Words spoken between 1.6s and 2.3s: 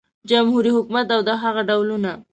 ډولونه